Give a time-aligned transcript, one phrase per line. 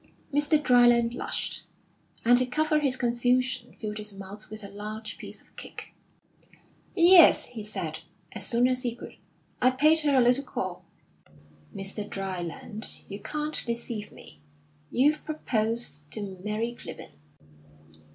[0.33, 0.59] Mr.
[0.59, 1.61] Dryland blushed,
[2.25, 5.93] and to cover his confusion filled his mouth with a large piece of cake.
[6.95, 7.99] "Yes," he said,
[8.31, 9.15] as soon as he could.
[9.61, 10.83] "I paid her a little call."
[11.71, 12.03] "Mr.
[12.03, 14.41] Dryland, you can't deceive me.
[14.89, 17.11] You've proposed to Mary Clibborn."